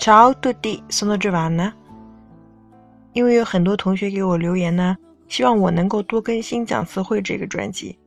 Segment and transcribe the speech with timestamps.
[0.00, 1.74] Ciao tutti, sono Giovanna。
[3.12, 4.96] 因为有很多同学给我留言呢，
[5.28, 7.98] 希望我能够多更新讲词汇这个专辑。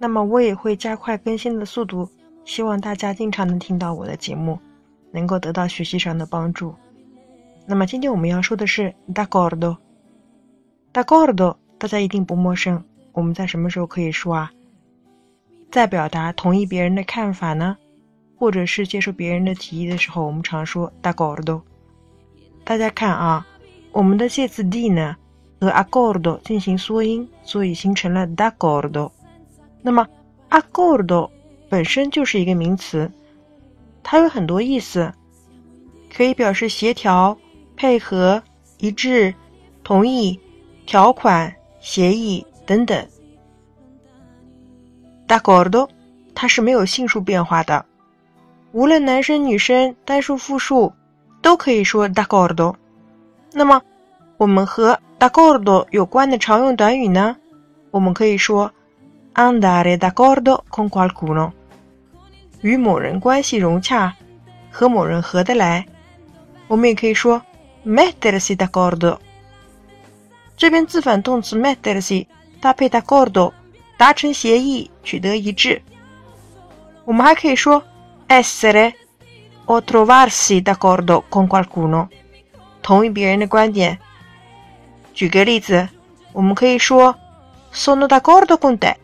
[0.00, 2.10] 那么我也会加快更新的速度，
[2.44, 4.58] 希望大家经常能听到我的节目，
[5.12, 6.74] 能够得到学习上的帮助。
[7.64, 9.76] 那么今天我们要说的是 d'accordo。
[10.92, 12.82] d'accordo 大家一定不陌生，
[13.12, 14.50] 我们在什么时候可以说啊？
[15.70, 17.76] 在表达同意别人的看法呢，
[18.38, 21.62] 或者是接受别人的提议的时候，我们常说 d'accordo。
[22.64, 23.46] 大家看啊，
[23.92, 25.16] 我们的介词 di 呢
[25.60, 29.10] 和 accordo 进行缩音，所以形成了 d'accordo。
[29.82, 30.06] 那么
[30.50, 31.30] accordo
[31.68, 33.10] 本身就是一个名词，
[34.02, 35.12] 它有很多意思，
[36.14, 37.36] 可以表示协调、
[37.76, 38.42] 配合、
[38.78, 39.34] 一致、
[39.82, 40.38] 同意、
[40.84, 43.06] 条款、协议等等。
[45.28, 45.88] d'accordo，
[46.34, 47.84] 它是没有性数变化的，
[48.72, 50.92] 无论男生女生、单数复数
[51.40, 52.76] 都可以说 d a c o r d o。
[53.52, 53.80] 那么，
[54.36, 57.36] 我们和 d a c o r d o 有关的常用短语呢？
[57.90, 58.70] 我们可以说
[59.34, 61.52] andare d a c o r d o con qualcuno，
[62.60, 64.12] 与某人关系融洽，
[64.70, 65.86] 和某人合得来。
[66.68, 67.40] 我们也可以说
[67.86, 69.20] mettersi d a c o r d o。
[70.56, 72.26] 这边自反动词 mettersi
[72.60, 73.52] 搭配 d'accordo。
[73.98, 75.80] 达成协议，取得一致。
[77.06, 77.82] 我们还可以说
[78.27, 78.95] essere
[79.65, 82.07] o trovarsi d'accordo con qualcuno，
[82.81, 83.99] 同意别人的观点。
[85.13, 85.89] 举个例子，
[86.33, 87.15] 我们可以说
[87.73, 88.95] sono d'accordo con te，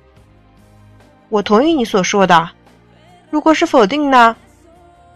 [1.30, 2.50] 我同意你所说的。
[3.30, 4.36] 如果是否定呢？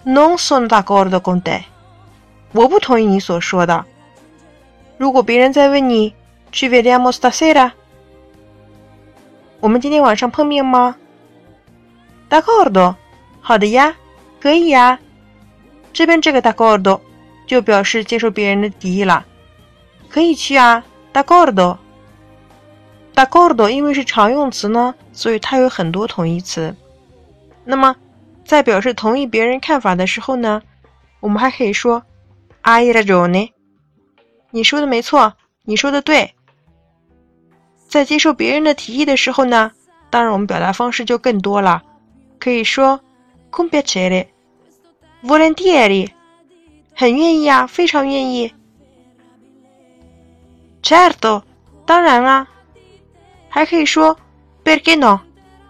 [0.06, 1.64] non sono d'accordo con te，
[2.54, 3.86] 我不同意你所说的。
[4.98, 6.14] 如果别人在问你
[6.52, 7.72] ci vediamo stasera？
[9.60, 10.96] 我们今天晚上碰面吗？
[12.30, 12.96] D'accordo，
[13.47, 13.95] 好的呀，
[14.41, 14.99] 可以呀。
[15.93, 17.01] 这边这个 da do
[17.47, 19.25] 就表示接受别人的提议了，
[20.09, 20.85] 可以去啊。
[21.13, 21.79] d a c o r d o
[23.15, 26.75] d a c o r d o 因为是常用词呢，所以它有很多同义词。
[27.65, 27.95] 那么
[28.45, 30.61] 在表示同意别人看法的时候呢，
[31.21, 32.03] 我们还可以说
[32.65, 33.53] Hai ragione，
[34.51, 36.35] 你说的没错，你说的对。
[37.87, 39.71] 在接受别人的提议的时候呢，
[40.11, 41.81] 当然我们表达方式就更多了，
[42.41, 43.01] 可以说
[43.57, 44.35] con piacere.
[45.23, 46.11] Volentieri!
[46.95, 48.53] 很愿意啊，非常愿意。
[50.83, 51.43] Certo, eh,
[51.87, 52.47] 当然啊。
[53.49, 54.19] 还可以说 eh, oh?
[54.63, 55.21] perché no?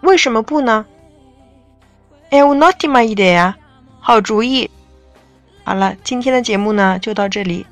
[0.01, 0.83] Wishamapuna.
[2.29, 3.55] È un'ottima idea，
[4.01, 4.69] 好主意。
[5.63, 7.65] 好了，今天的节目呢就到这里，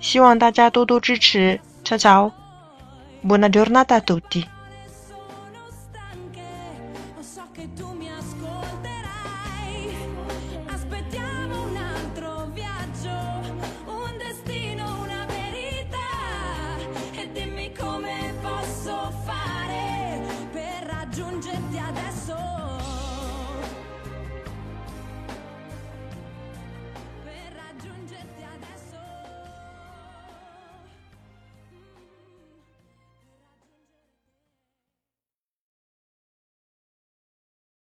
[0.00, 1.60] 希望大家多多支持。
[1.84, 2.32] Ciao ciao,
[3.22, 4.46] buona giornata a tutti.
[10.90, 11.27] but down